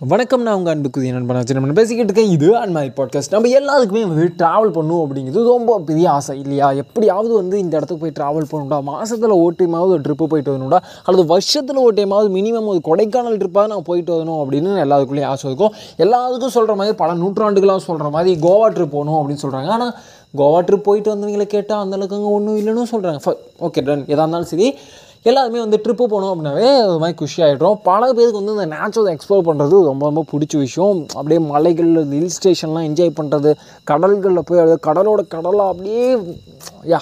[0.00, 4.04] வணக்கம் நான் உங்கள் அன்புக்குரிய நண்பன் வச்சு நம்ம பேசிக்கிட்டு இருக்கேன் இது அண்ட் மாதிரி பாட்காஸ்ட் நம்ம எல்லாருக்குமே
[4.04, 6.72] வந்து ட்ராவல் பண்ணும் அப்படிங்கிறது ரொம்ப பெரிய ஆசை இல்லையா?
[6.72, 11.26] எப்படியாவது வந்து இந்த இடத்துக்கு போய் ட்ராவல் பண்ணணும்டா மாதத்தில் ஒரு டைமாவது ஒரு ட்ரிப்பு போயிட்டு வரணும்டா அல்லது
[11.26, 15.72] வருஷத்தில் ஒரு டைமாவது மினிமம் ஒரு கொடைக்கானல் ட்ரிப்பாக நான் போயிட்டு வரணும் அப்படின்னு எல்லாருக்குள்ளேயும் ஆசை இருக்கும்.
[15.98, 19.94] எல்லாத்துக்கும் சொல்கிற மாதிரி பல நூற்றாண்டுகளாக சொல்கிற மாதிரி கோவா ட்ரிப் போகணும் அப்படின்னு சொல்கிறாங்க ஆனால்
[20.36, 24.78] கோவா ட்ரிப் போயிட்டு வந்தவங்களை கேட்டால் அந்தளவுக்கு அங்கே ஒன்றும் இல்லைன்னு சொல்கிறாங்க ஓகே டன் எதாக இருந்தாலும் சரி
[25.26, 29.46] எல்லாருமே வந்து ட்ரிப்பு போனோம் அப்படின்னாவே ஒரு மாதிரி குஷி ஆகிடுறோம் பல பேருக்கு வந்து இந்த நேச்சுரல் எக்ஸ்ப்ளோர்
[29.48, 30.98] பண்ணுறது ரொம்ப ரொம்ப பிடிச்ச விஷயம்.
[31.18, 33.52] அப்படியே மலைகள் ஹில் ஸ்டேஷன்லாம் என்ஜாய் பண்ணுறது
[33.90, 36.04] கடல்களில் போய் அது கடலோட கடலாக அப்படியே
[36.92, 37.00] யா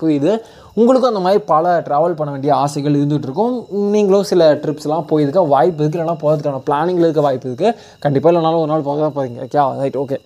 [0.00, 0.32] புரியுது.
[0.80, 3.54] உங்களுக்கும் அந்த மாதிரி பல ட்ராவல் பண்ண வேண்டிய ஆசைகள் இருந்துகிட்ருக்கும்
[3.94, 8.72] நீங்களும் சில ட்ரிப்ஸ்லாம் போயிருக்க வாய்ப்பு இருக்குது இல்லைனா போகிறதுக்கான பிளானிங்கில் இருக்க வாய்ப்பு இருக்குது கண்டிப்பாக இல்லைனாலும் ஒரு
[8.72, 10.18] நாள் போக தான் போகிறீங்க ஓகே ரைட் ஓகே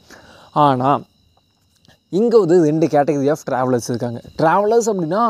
[0.65, 1.03] ஆனால்
[2.17, 4.19] இங்கே வந்து ரெண்டு கேட்டகரி ஆஃப் ட்ராவலர்ஸ் இருக்காங்க.
[4.41, 5.23] ட்ராவலர்ஸ் அப்படின்னா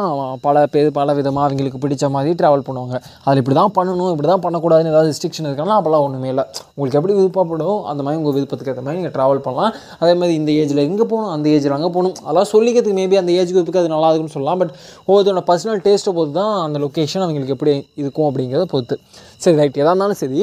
[0.45, 2.97] பல பேர் பல விதமாக அவங்களுக்கு பிடிச்ச மாதிரி ட்ராவல் பண்ணுவாங்க.
[3.25, 6.45] அதில் இப்படி தான் பண்ணணும் இப்படி தான் பண்ணக்கூடாதுன்னு ஏதாவது ரெஸ்ட்ரிக்ஷன் இருக்காங்கன்னா அப்போல்லாம் ஒன்றுமே இல்லை.
[6.75, 9.73] உங்களுக்கு எப்படி விருப்பப்படும் அந்த மாதிரி உங்கள் விருப்பத்துக்கு ஏற்ற மாதிரி நீங்கள் ட்ராவல் பண்ணலாம்.
[10.03, 12.17] அதே மாதிரி இந்த ஏஜில் எங்கே போகணும் அந்த ஏஜில் அங்கே போகணும்.
[12.27, 14.61] அதெல்லாம் சொல்லிக்கிறதுக்கு மேபி அந்த ஏஜ் குரூப்புக்கு அது நல்லா இருக்குன்னு சொல்லலாம்.
[14.63, 14.73] பட்
[15.09, 18.99] ஒவ்வொருத்தரோட பர்சனல் டேஸ்ட்டை பொறுத்து தான் அந்த லொக்கேஷன் அவங்களுக்கு எப்படி இருக்கும் அப்படிங்கிறத பொறுத்து.
[19.45, 20.41] சரி ரைட் எதாக இருந்தாலும் சரி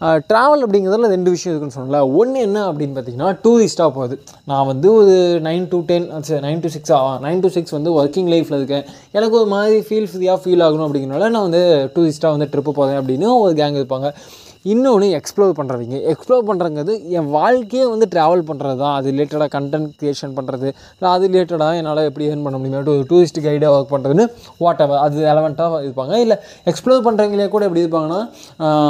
[0.00, 4.16] ட்ராவல் அப்படிங்கிறதுல ரெண்டு விஷயம் இருக்குன்னு சொன்னல ஒன்று என்ன அப்படின்னு பார்த்தீங்கன்னா டூரிஸ்ட்டாக போகுது
[4.50, 5.14] நான் வந்து ஒரு
[5.46, 6.92] நைன் டு டென் சரி nine to six
[7.26, 8.84] nine to six வந்து ஒர்க்கிங் லைஃப்பில் இருக்கேன்.
[9.12, 11.62] எனக்கு ஒரு மாதிரி ஃபீல் ஃப்ரீயாக ஃபீல் ஆகணும் அப்படிங்கிறனால நான் வந்து
[11.94, 14.10] டூரிஸ்ட்டாக வந்து ட்ரிப்பு போகிறேன் அப்படின்னு ஒரு கேங் இருப்பாங்க.
[14.66, 20.34] இன்னொன்று எக்ஸ்ப்ளோர் பண்ணுறவங்க எக்ஸ்ப்ளோர் பண்ணுறங்கிறது என் வாழ்க்கையே வந்து ட்ராவல் பண்ணுறது தான் அது ரிலேட்டடாக கண்டென்ட் க்ரியேஷன்
[20.38, 24.26] பண்ணுறது இல்லை அது ரிலேட்டடாக என்னால் எப்படி ஏர்ன் பண்ண முடியுமா ஒரு டூரிஸ்ட் கைடாக ஒர்க் பண்ணுறதுன்னு
[24.58, 26.14] வாட் எவர் அது எலவெண்ட்டாக இருப்பாங்க.
[26.16, 28.20] இல்லை எக்ஸ்ப்ளோர் பண்ணுறவங்களே கூட எப்படி இருப்பாங்கன்னா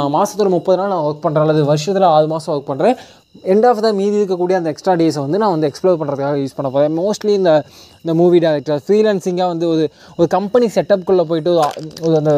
[0.09, 2.97] மாதத்தில் முப்பது நாள் நான் ஒர்க் பண்ணுறேன் அல்லது வருஷத்தில் ஆறு மாதம் ஒர்க் பண்ணுறேன்
[3.51, 6.69] எண்ட் ஆஃப் த மீதி இருக்கக்கூடிய அந்த எக்ஸ்ட்ரா டேஸை வந்து நான் வந்து எக்ஸ்ப்ளோர் பண்ணுறதுக்காக யூஸ் பண்ண
[6.75, 7.51] போகிறேன் மோஸ்ட்லி இந்த
[8.03, 9.83] இந்த மூவி டேரக்டர் ஃப்ரீலான்சிங்காக வந்து ஒரு
[10.19, 11.51] ஒரு கம்பெனி செட்டப்குள்ளே போயிட்டு
[12.07, 12.33] ஒரு அந்த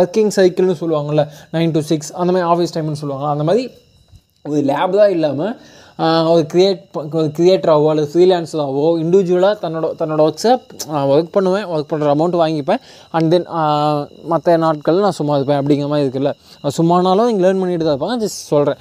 [0.00, 1.24] ஒர்க்கிங் சைக்கிள்னு சொல்லுவாங்கள்ல
[1.56, 3.64] நைன் டு சிக்ஸ் அந்த மாதிரி ஆஃபீஸ் டைம்னு சொல்லுவாங்க அந்த மாதிரி
[4.44, 5.54] ஒரு லேப் தான் இல்லாமல்
[6.32, 6.80] ஒரு க்ரியேட்
[7.18, 10.52] ஒரு க்ரியேட்டராகவோ அல்லது ஃப்ரீலான்ஸராகவோ இண்டிவிஜுவலாக தன்னோட தன்னோட ஒர்க்ஸை
[11.12, 12.80] ஒர்க் பண்ணுவேன் ஒர்க் பண்ணுற அமௌண்ட் வாங்கிப்பேன்.
[13.16, 13.46] அண்ட் தென்
[14.32, 16.32] மற்ற நாட்களில் நான் சும்மா இருப்பேன் அப்படிங்கிற மாதிரி இருக்குல்ல.
[16.78, 18.80] சும்மானாலும் இங்கே லேர்ன் பண்ணிட்டு தான் இருப்பாங்க ஜஸ்ட் சொல்கிறேன்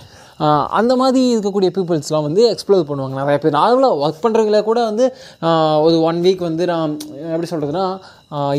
[0.79, 3.15] அந்த மாதிரி இருக்கக்கூடிய பீப்புள்ஸ்லாம் வந்து எக்ஸ்ப்ளோர் பண்ணுவாங்க.
[3.21, 3.53] நிறைய பேர்.
[3.53, 5.15] நார்மலாக ஒர்க் பண்ணுறவங்கள கூட வந்து
[5.85, 6.97] ஒரு ஒன் வீக் வந்து நான்
[7.33, 7.85] எப்படி சொல்கிறதுனா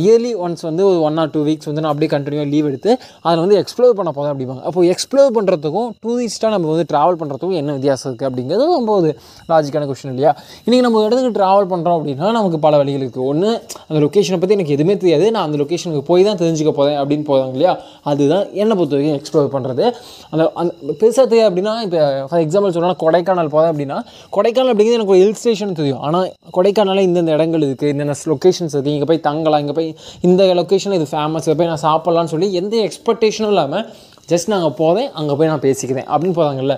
[0.05, 2.91] இயர்லி ஒன்ஸ் வந்து ஒரு ஒன் ஆர் டூ வீக்ஸ் வந்து நான் அப்படியே கண்டினியூ லீவ் எடுத்து
[3.27, 4.63] அதில் வந்து எக்ஸ்ப்ளோர் பண்ண போதும் அப்படிம்பாங்க.
[4.69, 9.11] அப்போது எக்ஸ்ப்ளோர் பண்ணுறதுக்கும் டூரிஸ்ட்டாக நம்ம வந்து ட்ராவல் பண்ணுறதுக்கும் என்ன வித்தியாசம் இருக்குது அப்படிங்கிறது ரொம்ப ஒரு
[9.53, 10.33] லாஜிக்கான கொஷின் இல்லையா?
[10.67, 13.51] இன்றைக்கி நம்ம ஒரு இடத்துக்கு ட்ராவல் பண்ணுறோம் அப்படின்னா நமக்கு பல வழிகள் இருக்குது ஒன்று
[13.89, 15.27] அந்த லொக்கேஷனை பற்றி எனக்கு எதுவுமே தெரியாது.
[15.37, 17.75] நான் அந்த லொக்கேஷனுக்கு போய் தான் தெரிஞ்சுக்க போகிறேன் அப்படின்னு போகிறாங்க இல்லையா?
[18.13, 19.85] அதுதான் என்னை பொறுத்த வரைக்கும் எக்ஸ்ப்ளோர் பண்ணுறது
[20.33, 23.99] அந்த அந்த பெருசாக தெரியாது அப்படின்னா இப்போ ஃபார் எக்ஸாம்பிள் சொல்லலாம் கொடைக்கானல் போகிறேன் அப்படின்னா
[24.39, 26.01] கொடைக்கானல் அப்படிங்கிறது எனக்கு ஒரு ஹில் ஸ்டேஷன் தெரியும்.
[26.07, 26.27] ஆனால்
[26.59, 29.93] கொடைக்கானலில் இந்தந்த இடங்கள் இருக்குது இந்தந்த லொக்கேஷன்ஸ் இருக்குது இங்கே போய் தங்கலாம் இங்கே போய்
[30.31, 33.87] இந்த லொக்கேஷனில் இது ஃபேமஸ் இதை போய் நான் சாப்பிட்லான்னு சொல்லி எந்த எக்ஸ்பெக்டேஷனும் இல்லாமல்
[34.33, 36.75] ஜஸ்ட் நாங்கள் போவேன் அங்கே போய் நான் பேசிக்கிறேன் அப்படின்னு போகிறாங்கல்ல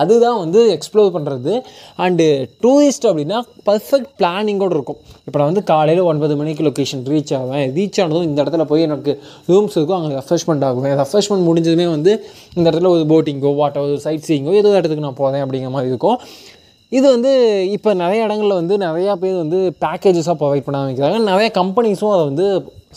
[0.00, 1.52] அதுதான் வந்து எக்ஸ்ப்ளோர் பண்ணுறது
[2.04, 2.24] அண்டு
[2.64, 3.38] டூரிஸ்ட் அப்படின்னா
[3.68, 4.98] பர்ஃபெக்ட் பிளானிங்கோடு இருக்கும்.
[5.26, 7.64] இப்போ நான் வந்து காலையில் ஒன்பது மணிக்கு லொக்கேஷன் ரீச் ஆவேன்.
[7.76, 9.14] ரீச் ஆனதும் இந்த இடத்துல போய் எனக்கு
[9.52, 12.14] ரூம்ஸ் இருக்கும் அங்கே ரெஃப்ரெஷ்மெண்ட் ஆகுவேன் ரெஃப்ரெஷ்மெண்ட் முடிஞ்சதுமே வந்து
[12.58, 16.18] இந்த இடத்துல ஒரு போட்டிங்கோ வாட்டோ ஒரு சைட் சீயிங்கோ ஏதோ இடத்துக்கு நான் போகிறேன் அப்படிங்கிற மாதிரி இருக்கும்.
[16.96, 17.30] இது வந்து
[17.76, 21.18] இப்போ நிறைய இடங்களில் வந்து நிறையா பேர் வந்து பேக்கேஜஸாக ப்ரொவைட் பண்ண ஆரம்பிக்கிறாங்க.
[21.30, 22.46] நிறைய கம்பெனிஸும் அதை வந்து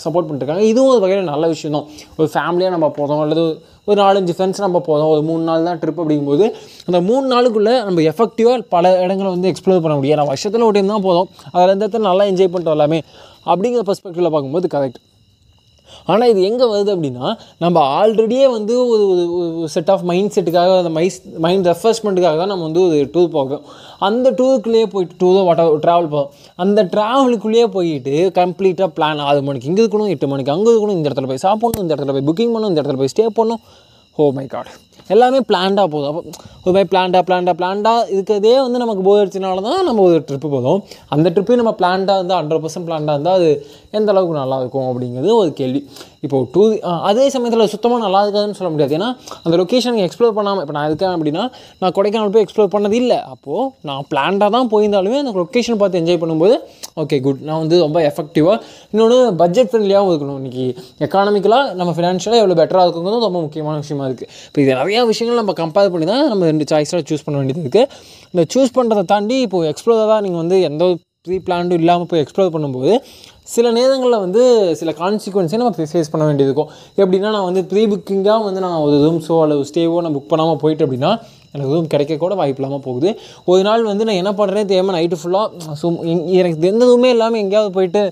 [0.04, 0.66] சப்போர்ட் பண்ணிட்டுருக்காங்க.
[0.72, 1.88] இதுவும் ஒரு வகையில் நல்ல விஷயம் தான்.
[2.20, 3.44] ஒரு ஃபேமிலியாக நம்ம போகிறோம் அல்லது
[3.90, 6.46] ஒரு நாலஞ்சு ஃப்ரெண்ட்ஸ் நம்ம போகிறோம் ஒரு மூணு நாள் தான் ட்ரிப் அப்படிங்கும்போது
[6.88, 10.20] அந்த மூணு நாளுக்குள்ளே நம்ம எஃபெக்டிவாக பல இடங்களை வந்து எக்ஸ்ப்ளோர் பண்ண முடியும்.
[10.22, 13.02] நான் வருஷத்தில் ஒரு டைம் தான் போதும் அதில் இந்த இடத்துல நல்லா என்ஜாய் பண்ணிட்டு வரலாமே
[13.52, 15.00] அப்படிங்கிற பர்ஸ்பெக்டிவில் பார்க்கும்போது கரெக்ட்
[16.12, 17.28] ஆனால் இது எங்கே வருது அப்படின்னா
[17.64, 19.06] நம்ம ஆல்ரெடியே வந்து ஒரு
[19.40, 23.66] ஒரு செட் ஆஃப் மைண்ட் செட்டுக்காக அந்த மைஸ் மைண்ட் ரெஃப்ரெஷ்மெண்ட்டுக்காக தான் நம்ம வந்து ஒரு டூர் போகிறோம்.
[24.10, 26.32] அந்த டூருக்குள்ளேயே போயிட்டு டூரோ வாட்டா ட்ராவல் போகிறோம்
[26.66, 31.30] அந்த ட்ராவலுக்குள்ளேயே போயிட்டு கம்ப்ளீட்டாக பிளான் ஆறு மணிக்கு இங்கே இருக்கணும் எட்டு மணிக்கு அங்கே இருக்கணும் இந்த இடத்துல
[31.32, 33.64] போய் சாப்பிடணும் இந்த இடத்துல போய் புக்கிங் பண்ணணும் இந்த இடத்துல போய் ஸ்டே பண்ணணும்.
[34.18, 34.72] ஹோ மை காட்
[35.14, 36.10] எல்லாமே பிளான்டாக போதும்.
[36.10, 39.34] அப்போ ஒரு மாதிரி பிளான்டாக பிளான்டாக பிளான்டாக இருக்கிறதே வந்து நமக்கு போர்
[39.70, 40.80] தான் நம்ம ஒரு ட்ரிப்பு போதும்
[41.16, 43.50] அந்த ட்ரிப்பையும் நம்ம பிளான்டாக இருந்தால் ஹண்ட்ரட் பர்சன்ட் பிளான்டாக இருந்தால் அது
[43.98, 45.80] எந்த அளவுக்கு நல்லா இருக்கும் அப்படிங்கிறது ஒரு கேள்வி.
[46.26, 46.62] இப்போது டூ
[47.10, 48.94] அதே சமயத்தில் சுத்தமாக நல்லா இருக்காதுன்னு சொல்ல முடியாது.
[48.98, 49.08] ஏன்னா
[49.46, 51.44] அந்த லொக்கேஷன் எக்ஸ்ப்ளோர் பண்ணாமல் இப்போ நான் இருக்கேன் அப்படின்னா
[51.82, 56.22] நான் கொடைக்கானல் போய் எக்ஸ்ப்ளோர் பண்ணது இல்லை அப்போது நான் பிளான்டாக தான் போயிருந்தாலுமே அந்த லொக்கேஷன் பார்த்து என்ஜாய்
[56.24, 56.56] பண்ணும்போது
[57.04, 58.58] ஓகே குட் நான் வந்து ரொம்ப எஃபெக்டிவாக
[58.94, 60.40] இன்னொன்று பட்ஜெட் ஃப்ரெண்ட்லியாகவும் இருக்கணும்.
[60.42, 60.66] இன்றைக்கி
[61.08, 65.56] எக்கனாமிக்கலாக நம்ம ஃபினான்ஷியலாக எவ்வளோ பெட்டராக இருக்குங்கிறது ரொம்ப முக்கியமான விஷயமா இருக்குது இப்போ இது நிறையா விஷயங்கள் நம்ம
[65.62, 67.88] கம்பேர் பண்ணி தான் நம்ம ரெண்டு சாய்ஸாக சூஸ் பண்ண வேண்டியது இருக்குது
[68.34, 70.84] இந்த சூஸ் பண்ணுறதை தாண்டி இப்போது எக்ஸ்ப்ளோராக நீங்கள் வந்து எந்த
[71.28, 72.94] ப்ரீ பிளான்டும் இல்லாமல் போய் எக்ஸ்ப்ளோர் பண்ணும்போது
[73.54, 74.42] சில நேரங்களில் வந்து
[74.80, 76.70] சில கான்சிக்வன்ஸே நம்ம ஃபேஸ் பண்ண வேண்டியது இருக்கும்.
[77.02, 80.86] எப்படின்னா நான் வந்து ப்ரீ புக்கிங்காக வந்து நான் ஒரு ரூம்ஸோ அல்லது ஸ்டேவோ நான் புக் பண்ணாமல் போயிட்டு
[80.86, 81.12] அப்படின்னா
[81.54, 83.10] எனக்கு எதுவும் கிடைக்க கூட வாய்ப்பு இல்லாமல் போகுது.
[83.52, 85.98] ஒரு நாள் வந்து நான் என்ன பண்ணுறேன் தெரியாமல் நைட்டு ஃபுல்லாக சும்
[86.40, 88.04] எனக்கு எந்த இதுவுமே இல்லாமல் எங்கேயாவது போயிட்டு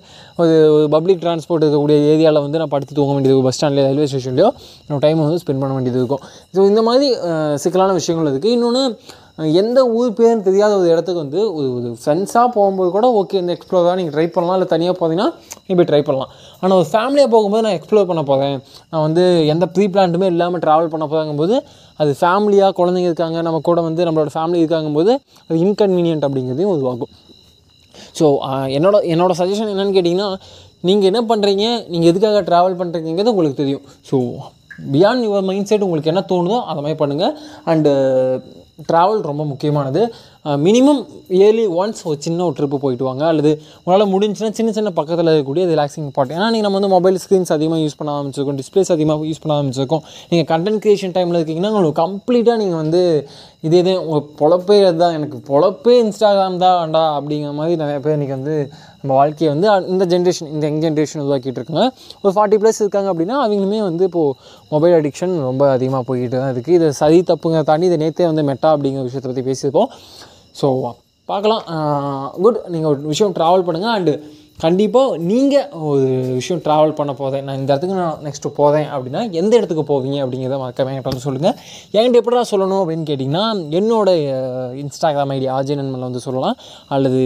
[0.42, 0.54] ஒரு
[0.96, 4.50] பப்ளிக் டிரான்ஸ்போர்ட் இருக்கக்கூடிய ஏரியாவில் வந்து நான் படுத்து தூங்க வேண்டியது பஸ் ஸ்டாண்ட்லேயோ ரயில்வே ஸ்டேஷன்லையோ
[4.86, 6.24] என்னோடய டைமை வந்து ஸ்பெண்ட் பண்ண வேண்டியது இருக்கும்.
[6.56, 7.10] ஸோ இந்த மாதிரி
[7.64, 8.84] சிக்கலான விஷயங்கள் இருக்குது இன்னொன்று
[9.60, 13.94] எந்த ஊர் பேருன்னு தெரியாத ஒரு இடத்துக்கு வந்து ஒரு ஒரு ஃப்ரெண்ட்ஸாக போகும்போது கூட ஓகே இந்த எக்ஸ்ப்ளோராக
[14.00, 14.56] நீங்கள் ட்ரை பண்ணலாம்.
[14.58, 15.28] இல்லை தனியாக போகிறீங்கன்னா
[15.68, 16.32] நீ போய் ட்ரை பண்ணலாம்.
[16.62, 18.58] ஆனால் ஒரு ஃபேமிலியாக போகும்போது நான் எக்ஸ்ப்ளோர் பண்ண போகிறேன்
[18.92, 21.58] நான் வந்து எந்த ப்ரீ பிளான்ட்டுமே இல்லாமல் ட்ராவல் பண்ண போகிறாங்கும்போது
[22.02, 25.14] அது ஃபேமிலியாக குழந்தைங்க இருக்காங்க நம்ம கூட வந்து நம்மளோட ஃபேமிலி இருக்காங்கும்போது
[25.48, 27.14] அது இன்கன்வீனியன்ட் அப்படிங்கிறதையும் உருவாகும்
[28.20, 28.26] ஸோ
[28.78, 30.30] என்னோட என்னோட சஜஷன் என்னன்னு கேட்டிங்கன்னா
[30.88, 33.86] நீங்கள் என்ன பண்ணுறீங்க நீங்கள் எதுக்காக ட்ராவல் பண்ணுறீங்கிறது உங்களுக்கு தெரியும்.
[34.10, 34.18] So
[34.94, 37.34] beyond your mindset உங்களுக்கு என்ன தோணுதோ அதை மாதிரி பண்ணுங்கள்
[37.72, 37.92] அண்டு
[38.90, 40.02] ட்ராவல் ரொம்ப முக்கியமானது.
[40.66, 41.00] மினிமம்
[41.38, 43.24] இயர்லி ஒன்ஸ் ஒரு சின்ன ஒரு ட்ரிப்பு போயிட்டு வாங்க.
[43.32, 47.54] அல்லது உங்களால் முடிஞ்சுன்னா சின்ன சின்ன பக்கத்தில் இருக்கக்கூடிய ரிலாக்ஸிங் பாட் ஏன்னா நீங்கள் நம்ம வந்து மொபைல் ஸ்க்ரீன்ஸ்
[47.56, 50.04] அதிகமாக யூஸ் பண்ண ஆரம்பிச்சிருக்கோம் டிஸ்பிளேஸ் அதிகமாக யூஸ் பண்ண ஆரம்பிச்சிருக்கோம்.
[50.32, 53.04] நீங்கள் கண்டென்ட் க்ரியேஷன் டைமில் இருக்கீங்கன்னா உங்களுக்கு கம்ப்ளீட்டாக நீங்கள் வந்து
[53.68, 55.16] இதே இதே உங்கள் பொழப்பே அதுதான்.
[55.20, 58.56] எனக்கு பொழப்பே இன்ஸ்டாகிராம் தான் வேண்டாம் அப்படிங்கிற மாதிரி நிறைய பேர் இன்றைக்கி வந்து
[59.02, 61.84] நம்ம வாழ்க்கையை வந்து இந்த ஜென்ரேஷன் இந்த யங் ஜென்ரேஷன் உருவாக்கிட்டு இருக்காங்க.
[62.24, 64.34] ஒரு ஃபார்ட்டி ப்ளஸ் இருக்காங்க அப்படின்னா அவங்களுமே வந்து இப்போது
[64.74, 68.72] மொபைல் அடிக்ஷன் ரொம்ப அதிகமாக போய்கிட்டு தான் இருக்குது இது சரி தப்புங்க தாண்டி இதை நேற்றே வந்து மெட்டா
[68.76, 69.90] அப்படிங்கிற விஷயத்தை பற்றி பேசியிருப்போம்.
[70.62, 70.68] ஸோ
[71.30, 71.64] பார்க்கலாம்.
[72.44, 74.14] குட் நீங்கள் ஒரு விஷயம் ட்ராவல் பண்ணுங்கள் அண்டு
[74.64, 76.08] கண்டிப்பாக நீங்கள் ஒரு
[76.40, 80.58] விஷயம் ட்ராவல் பண்ண போதேன் நான் இந்த இடத்துக்கு நான் நெக்ஸ்ட்டு போதேன் அப்படின்னா எந்த இடத்துக்கு போவீங்க அப்படிங்கிறத
[80.64, 81.56] மறக்காம என்கிட்ட வந்து சொல்லுங்கள்
[81.96, 83.46] என்கிட்ட எப்படிடா சொல்லணும் அப்படின்னு கேட்டிங்கன்னா
[83.80, 84.36] என்னோடய
[84.84, 86.58] இன்ஸ்டாகிராம் ஐடி ஆஜய் நண்பனில் வந்து சொல்லலாம்.
[86.96, 87.22] அல்லது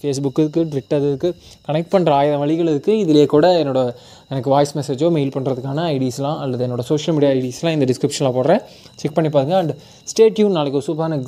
[0.00, 1.34] ஃபேஸ்புக்கு இருக்குது ட்விட்டர் இருக்குது
[1.66, 3.94] கனெக்ட் பண்ணுற ஆயிரம் வழிகள் இருக்குது இதிலே கூட என்னோடய
[4.32, 8.62] எனக்கு வாய்ஸ் மெசேஜோ மெயில் பண்ணுறதுக்கான ஐடிஸ்லாம் அல்லது என்னோட சோஷியல் மீடியா ஐடிஸ்லாம் இந்த டிஸ்கிரிப்ஷனில் போடுறேன்.
[9.00, 9.74] செக் பண்ணி பாருங்கள் அண்ட்
[10.12, 11.18] ஸ்டேட்யூன் நாளைக்கு ஒரு சூப்பரான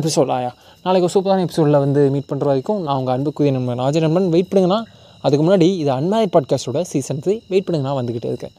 [0.00, 0.52] எபிசோட் ஆயா.
[0.86, 4.30] நாளைக்கு ஒரு சூப்பரான எபிசோடில் வந்து மீட் பண்ணுற வரைக்கும் நான் உங்கள் அன்புக்குரிய நண்பன் ராஜ நண்பன்.
[4.36, 4.80] வெயிட் பண்ணுங்கன்னா
[5.26, 8.56] அதுக்கு முன்னாடி இது அன்மாரி பாட்காஸ்ட்டோட சீசன் த்ரீ வெயிட் பண்ணுங்கன்னா நான் வந்துக்கிட்டே இருக்கேன்.